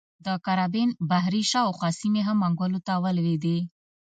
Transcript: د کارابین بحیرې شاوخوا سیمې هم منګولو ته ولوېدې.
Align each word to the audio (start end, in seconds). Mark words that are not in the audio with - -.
د 0.25 0.27
کارابین 0.45 0.89
بحیرې 1.09 1.43
شاوخوا 1.51 1.89
سیمې 1.99 2.21
هم 2.27 2.37
منګولو 2.43 2.79
ته 2.87 2.93
ولوېدې. 3.03 3.57